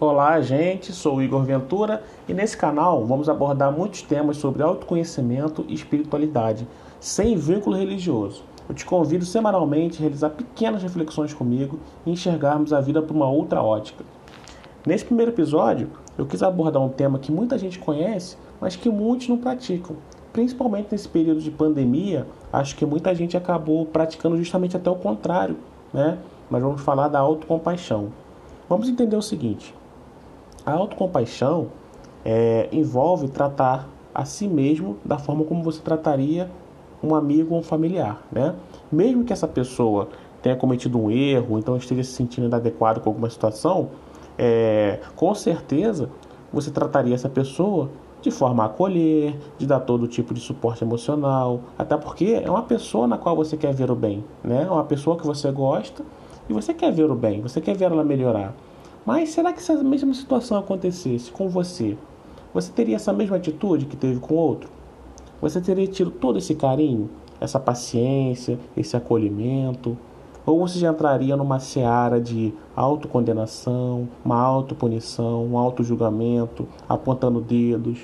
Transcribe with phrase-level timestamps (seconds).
[0.00, 0.92] Olá, gente.
[0.92, 6.68] Sou o Igor Ventura e nesse canal vamos abordar muitos temas sobre autoconhecimento e espiritualidade,
[7.00, 8.44] sem vínculo religioso.
[8.68, 13.28] Eu te convido semanalmente a realizar pequenas reflexões comigo e enxergarmos a vida por uma
[13.28, 14.04] outra ótica.
[14.86, 19.26] Nesse primeiro episódio, eu quis abordar um tema que muita gente conhece, mas que muitos
[19.26, 19.96] não praticam.
[20.32, 25.56] Principalmente nesse período de pandemia, acho que muita gente acabou praticando justamente até o contrário,
[25.92, 26.18] né?
[26.48, 28.12] Mas vamos falar da autocompaixão.
[28.68, 29.74] Vamos entender o seguinte:
[30.68, 31.68] a autocompaixão
[32.22, 36.50] é, envolve tratar a si mesmo da forma como você trataria
[37.02, 38.54] um amigo ou um familiar, né?
[38.92, 40.10] Mesmo que essa pessoa
[40.42, 43.88] tenha cometido um erro, então esteja se sentindo inadequado com alguma situação,
[44.36, 46.10] é, com certeza
[46.52, 47.88] você trataria essa pessoa
[48.20, 52.62] de forma a acolher, de dar todo tipo de suporte emocional, até porque é uma
[52.62, 54.66] pessoa na qual você quer ver o bem, né?
[54.68, 56.04] É uma pessoa que você gosta
[56.46, 58.54] e você quer ver o bem, você quer ver ela melhorar.
[59.04, 61.96] Mas será que se a mesma situação acontecesse com você,
[62.52, 64.70] você teria essa mesma atitude que teve com outro?
[65.40, 67.08] Você teria tido todo esse carinho,
[67.40, 69.96] essa paciência, esse acolhimento?
[70.44, 77.98] Ou você já entraria numa seara de autocondenação, uma autopunição, um autojulgamento, apontando dedos,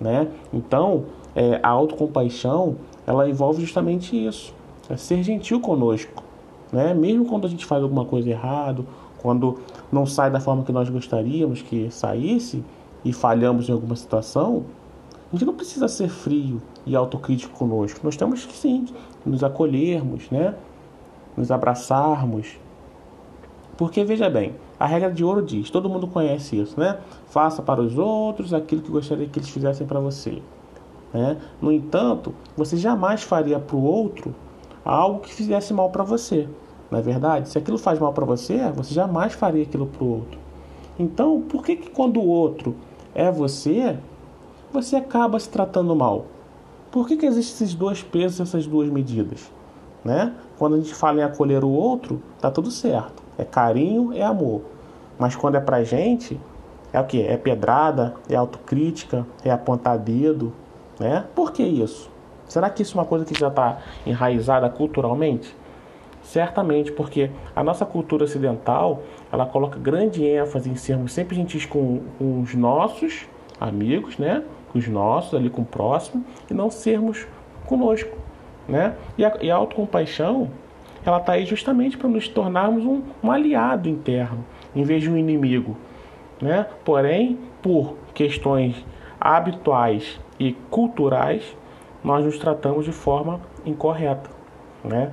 [0.00, 0.28] né?
[0.52, 1.04] Então,
[1.36, 4.52] é, a autocompaixão, ela envolve justamente isso,
[4.90, 6.22] é ser gentil conosco,
[6.72, 6.92] né?
[6.92, 8.84] Mesmo quando a gente faz alguma coisa errado,
[9.24, 9.58] quando
[9.90, 12.62] não sai da forma que nós gostaríamos que saísse
[13.02, 14.64] e falhamos em alguma situação,
[15.32, 18.00] a gente não precisa ser frio e autocrítico conosco.
[18.04, 18.84] Nós temos que sim
[19.24, 20.54] nos acolhermos, né?
[21.34, 22.58] Nos abraçarmos.
[23.78, 26.98] Porque veja bem, a regra de ouro diz, todo mundo conhece isso, né?
[27.28, 30.42] Faça para os outros aquilo que gostaria que eles fizessem para você.
[31.14, 31.38] Né?
[31.62, 34.34] No entanto, você jamais faria para o outro
[34.84, 36.46] algo que fizesse mal para você.
[36.94, 37.48] Não é verdade?
[37.48, 40.38] Se aquilo faz mal para você, você jamais faria aquilo para o outro.
[40.96, 42.76] Então, por que, que quando o outro
[43.12, 43.98] é você,
[44.72, 46.26] você acaba se tratando mal?
[46.92, 49.50] Por que, que existem esses dois pesos, essas duas medidas?
[50.04, 50.34] Né?
[50.56, 53.24] Quando a gente fala em acolher o outro, tá tudo certo.
[53.36, 54.60] É carinho, é amor.
[55.18, 56.40] Mas quando é pra gente,
[56.92, 57.20] é o que?
[57.22, 60.52] É pedrada, é autocrítica, é apontar dedo,
[61.00, 61.24] né?
[61.34, 62.08] Por que isso?
[62.46, 65.56] Será que isso é uma coisa que já está enraizada culturalmente?
[66.24, 72.00] Certamente, porque a nossa cultura ocidental ela coloca grande ênfase em sermos sempre gentis com,
[72.18, 73.26] com os nossos
[73.60, 74.42] amigos, né?
[74.72, 77.26] Com os nossos, ali com o próximo, e não sermos
[77.66, 78.16] conosco,
[78.66, 78.96] né?
[79.18, 80.50] E a, e a autocompaixão
[81.04, 84.42] ela está aí justamente para nos tornarmos um, um aliado interno,
[84.74, 85.76] em vez de um inimigo,
[86.40, 86.66] né?
[86.86, 88.82] Porém, por questões
[89.20, 91.54] habituais e culturais,
[92.02, 94.30] nós nos tratamos de forma incorreta,
[94.82, 95.12] né?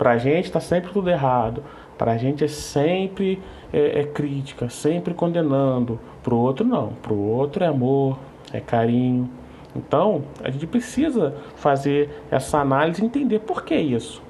[0.00, 1.62] Para a gente está sempre tudo errado.
[1.98, 3.38] Para a gente é sempre
[3.70, 6.00] é, é crítica, sempre condenando.
[6.22, 6.94] Para o outro não.
[7.02, 8.18] Para o outro é amor,
[8.50, 9.28] é carinho.
[9.76, 14.22] Então a gente precisa fazer essa análise e entender por que isso,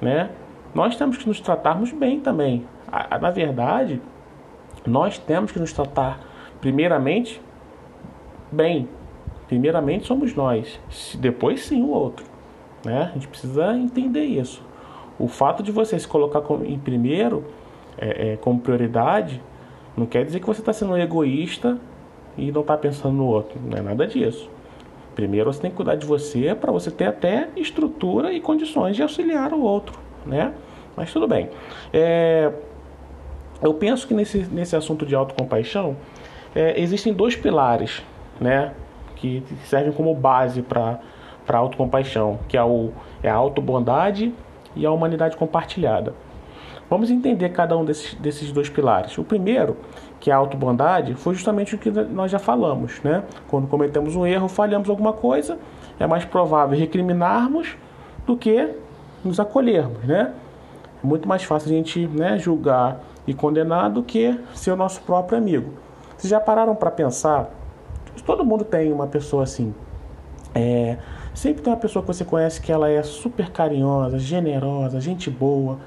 [0.00, 0.30] né?
[0.72, 2.64] Nós temos que nos tratarmos bem também.
[3.20, 4.00] Na verdade,
[4.86, 6.20] nós temos que nos tratar
[6.60, 7.42] primeiramente
[8.52, 8.88] bem.
[9.48, 10.78] Primeiramente somos nós,
[11.18, 12.24] depois sim o outro.
[12.84, 13.10] Né?
[13.10, 14.68] A gente precisa entender isso.
[15.18, 17.44] O fato de você se colocar em primeiro,
[17.96, 19.42] é, é, como prioridade,
[19.96, 21.76] não quer dizer que você está sendo egoísta
[22.36, 23.58] e não está pensando no outro.
[23.60, 24.48] Não é nada disso.
[25.14, 29.02] Primeiro você tem que cuidar de você para você ter até estrutura e condições de
[29.02, 30.54] auxiliar o outro, né?
[30.96, 31.50] Mas tudo bem.
[31.92, 32.52] É,
[33.60, 35.96] eu penso que nesse, nesse assunto de autocompaixão
[36.54, 38.02] é, existem dois pilares,
[38.40, 38.72] né?
[39.16, 41.00] Que servem como base para
[41.48, 42.90] para autocompaixão, que é, o,
[43.22, 44.34] é a autobondade
[44.78, 46.14] e a humanidade compartilhada.
[46.88, 49.18] Vamos entender cada um desses, desses dois pilares.
[49.18, 49.76] O primeiro,
[50.18, 53.24] que é a autobondade, foi justamente o que nós já falamos, né?
[53.48, 55.58] Quando cometemos um erro, falhamos alguma coisa,
[56.00, 57.76] é mais provável recriminarmos
[58.26, 58.74] do que
[59.22, 60.32] nos acolhermos, né?
[61.04, 65.02] É muito mais fácil a gente né, julgar e condenar do que ser o nosso
[65.02, 65.74] próprio amigo.
[66.16, 67.50] Vocês já pararam para pensar?
[68.24, 69.74] Todo mundo tem uma pessoa assim.
[70.54, 70.96] É,
[71.38, 75.78] Sempre tem uma pessoa que você conhece que ela é super carinhosa, generosa, gente boa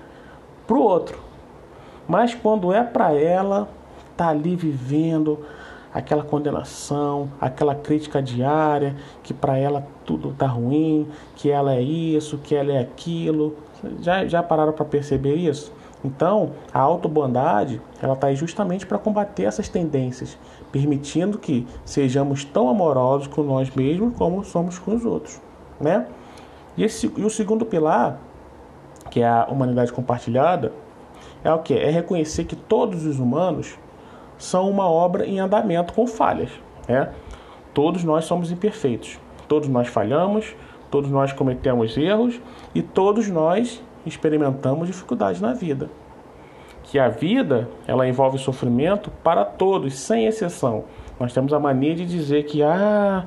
[0.65, 1.19] pro outro.
[2.07, 3.68] Mas quando é para ela,
[4.15, 5.39] tá ali vivendo
[5.94, 11.06] aquela condenação, aquela crítica diária, que para ela tudo tá ruim,
[11.36, 13.57] que ela é isso, que ela é aquilo.
[14.00, 15.74] Já, já pararam para perceber isso?
[16.03, 20.38] Então, a autobondade, ela está aí justamente para combater essas tendências,
[20.71, 25.39] permitindo que sejamos tão amorosos com nós mesmos como somos com os outros,
[25.80, 26.07] né?
[26.75, 28.18] E, esse, e o segundo pilar,
[29.09, 30.71] que é a humanidade compartilhada,
[31.44, 31.74] é o que?
[31.74, 33.77] É reconhecer que todos os humanos
[34.38, 36.50] são uma obra em andamento com falhas.
[36.88, 37.12] Né?
[37.74, 40.56] Todos nós somos imperfeitos, todos nós falhamos,
[40.89, 42.39] todos nós cometemos erros
[42.74, 45.89] e todos nós experimentamos dificuldades na vida.
[46.83, 50.86] Que a vida ela envolve sofrimento para todos, sem exceção.
[51.19, 53.25] Nós temos a mania de dizer que ah,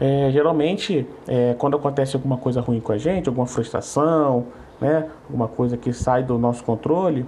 [0.00, 4.46] é, geralmente é, quando acontece alguma coisa ruim com a gente, alguma frustração,
[4.80, 7.26] né, alguma coisa que sai do nosso controle,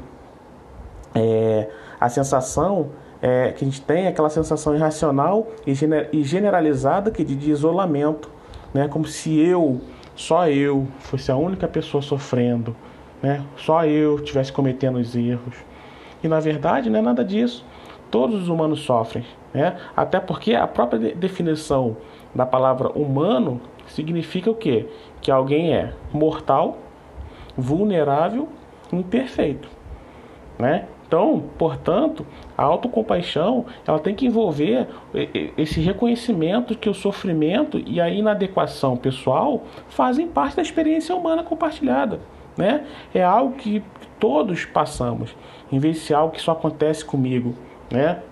[1.14, 1.68] é,
[2.00, 2.90] a sensação
[3.22, 8.28] é, que a gente tem é aquela sensação irracional e generalizada que de, de isolamento,
[8.74, 8.88] né?
[8.88, 9.80] Como se eu,
[10.14, 12.76] só eu, fosse a única pessoa sofrendo,
[13.22, 13.44] né?
[13.56, 15.56] Só eu estivesse cometendo os erros.
[16.22, 17.64] E na verdade não é nada disso.
[18.10, 19.24] Todos os humanos sofrem,
[19.54, 19.76] né?
[19.96, 21.96] Até porque a própria definição
[22.34, 24.86] da palavra humano significa o quê?
[25.20, 26.78] Que alguém é mortal,
[27.56, 28.48] vulnerável,
[28.92, 29.68] imperfeito,
[30.58, 30.86] né?
[31.12, 32.24] Então, portanto,
[32.56, 34.88] a autocompaixão ela tem que envolver
[35.58, 42.18] esse reconhecimento que o sofrimento e a inadequação pessoal fazem parte da experiência humana compartilhada.
[42.56, 42.86] Né?
[43.12, 43.84] É algo que
[44.18, 45.36] todos passamos,
[45.70, 47.54] em vez de ser algo que só acontece comigo.
[47.90, 48.22] Né?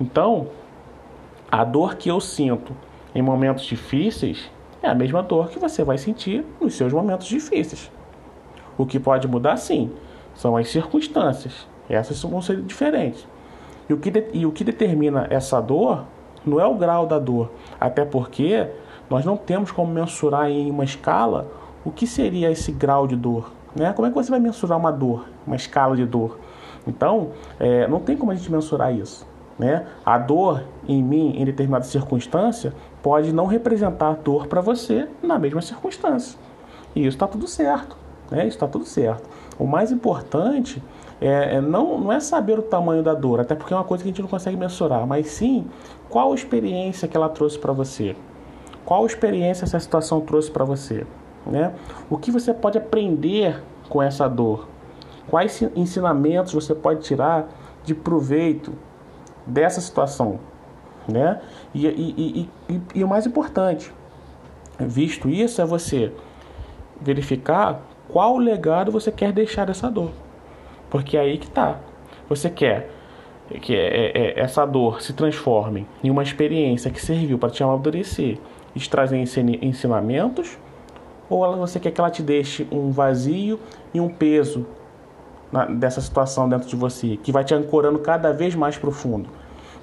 [0.00, 0.46] Então,
[1.52, 2.74] a dor que eu sinto
[3.14, 4.50] em momentos difíceis
[4.82, 7.92] é a mesma dor que você vai sentir nos seus momentos difíceis.
[8.78, 9.92] O que pode mudar, sim,
[10.34, 13.26] são as circunstâncias essas vão ser diferentes.
[13.88, 16.04] E o que, de, e o que determina essa dor
[16.44, 17.50] não é o grau da dor,
[17.80, 18.68] até porque
[19.08, 21.48] nós não temos como mensurar em uma escala
[21.84, 23.50] o que seria esse grau de dor.
[23.76, 23.92] Né?
[23.92, 26.38] Como é que você vai mensurar uma dor, uma escala de dor?
[26.86, 29.26] Então, é, não tem como a gente mensurar isso.
[29.58, 29.86] Né?
[30.04, 32.72] A dor em mim, em determinada circunstância,
[33.02, 36.38] pode não representar dor para você na mesma circunstância.
[36.94, 37.96] E isso está tudo certo.
[38.30, 38.40] Né?
[38.40, 39.28] Isso está tudo certo.
[39.58, 40.82] O mais importante
[41.26, 44.04] é, é, não, não é saber o tamanho da dor, até porque é uma coisa
[44.04, 45.66] que a gente não consegue mensurar, mas sim
[46.10, 48.14] qual experiência que ela trouxe para você.
[48.84, 51.06] Qual experiência essa situação trouxe para você.
[51.46, 51.74] Né?
[52.10, 54.68] O que você pode aprender com essa dor?
[55.26, 57.48] Quais ensinamentos você pode tirar
[57.82, 58.74] de proveito
[59.46, 60.38] dessa situação?
[61.08, 61.40] Né?
[61.74, 63.90] E, e, e, e, o mais importante,
[64.78, 66.12] visto isso, é você
[67.00, 70.10] verificar qual legado você quer deixar dessa dor.
[70.94, 71.80] Porque é aí que tá.
[72.28, 72.88] Você quer
[73.60, 77.64] que é, é, é, essa dor se transforme em uma experiência que serviu para te
[77.64, 78.38] amadurecer
[78.76, 79.18] e te trazer
[79.60, 80.56] ensinamentos,
[81.28, 83.58] ou você quer que ela te deixe um vazio
[83.92, 84.68] e um peso
[85.70, 89.28] dessa situação dentro de você, que vai te ancorando cada vez mais profundo.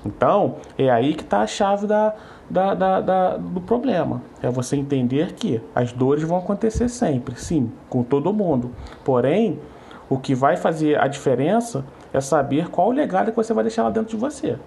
[0.06, 2.16] Então, é aí que está a chave da,
[2.50, 4.22] da, da, da, do problema.
[4.42, 8.72] É você entender que as dores vão acontecer sempre, sim, com todo mundo.
[9.04, 9.60] Porém,
[10.12, 13.84] o que vai fazer a diferença é saber qual o legado que você vai deixar
[13.84, 14.58] lá dentro de você.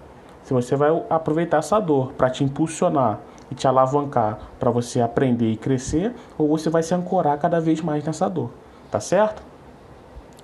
[0.41, 3.19] Se você vai aproveitar essa dor para te impulsionar
[3.51, 7.79] e te alavancar para você aprender e crescer, ou você vai se ancorar cada vez
[7.79, 8.49] mais nessa dor.
[8.89, 9.43] Tá certo?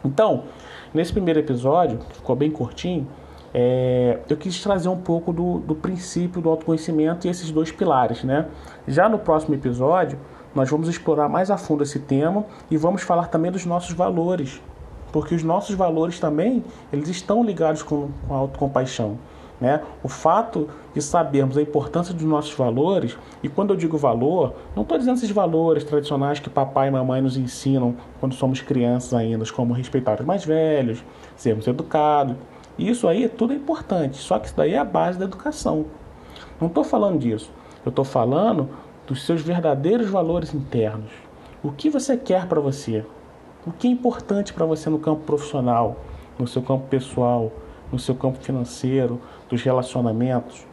[0.06, 0.44] Então,
[0.94, 3.07] nesse primeiro episódio, que ficou bem curtinho,
[3.56, 8.24] é, eu quis trazer um pouco do, do princípio do autoconhecimento e esses dois pilares,
[8.24, 8.45] né?
[8.88, 10.19] Já no próximo episódio,
[10.53, 14.62] nós vamos explorar mais a fundo esse tema e vamos falar também dos nossos valores,
[15.12, 19.18] porque os nossos valores também eles estão ligados com, com a autocompaixão.
[19.60, 19.80] Né?
[20.02, 24.82] O fato de sabermos a importância dos nossos valores, e quando eu digo valor, não
[24.82, 29.46] estou dizendo esses valores tradicionais que papai e mamãe nos ensinam quando somos crianças ainda,
[29.53, 31.03] como respeitar os mais velhos,
[31.36, 32.36] sermos educados.
[32.80, 35.86] Isso aí tudo é importante, só que isso daí é a base da educação.
[36.60, 37.51] Não estou falando disso.
[37.86, 38.70] Eu estou falando
[39.06, 41.12] dos seus verdadeiros valores internos.
[41.62, 43.06] O que você quer para você?
[43.63, 45.98] O que é importante para você no campo profissional,
[46.39, 47.51] no seu campo pessoal,
[47.91, 50.65] no seu campo financeiro, dos relacionamentos?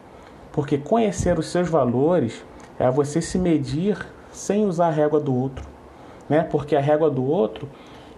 [0.51, 2.43] Porque conhecer os seus valores
[2.79, 3.95] é você se medir
[4.31, 5.63] sem usar a régua do outro,
[6.27, 6.41] né?
[6.41, 7.69] Porque a régua do outro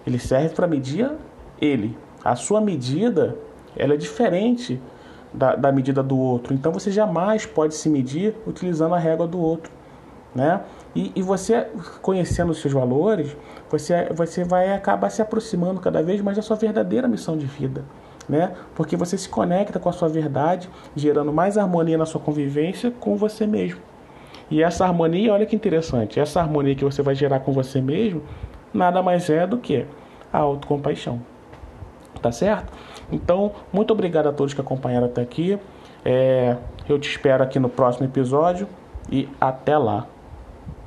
[0.08, 1.12] ele serve para medir
[1.60, 1.98] ele.
[2.24, 3.36] A sua medida
[3.76, 4.82] ela é diferente
[5.34, 6.54] da, da medida do outro.
[6.54, 9.70] Então você jamais pode se medir utilizando a régua do outro,
[10.34, 10.62] né?
[10.96, 11.68] E, e você
[12.02, 13.36] conhecendo os seus valores,
[13.70, 17.84] você, você vai acabar se aproximando cada vez mais da sua verdadeira missão de vida.
[18.28, 18.52] Né?
[18.76, 23.18] Porque você se conecta com a sua verdade, gerando mais harmonia na sua convivência com
[23.18, 23.82] você mesmo.
[24.50, 28.22] E essa harmonia, olha que interessante, essa harmonia que você vai gerar com você mesmo,
[28.74, 29.86] nada mais é do que
[30.32, 31.22] a autocompaixão.
[32.22, 32.72] Tá certo?
[33.12, 35.58] Então, muito obrigado a todos que acompanharam até aqui.
[36.06, 36.58] É,
[36.88, 38.68] eu te espero aqui no próximo episódio
[39.12, 40.06] e até lá.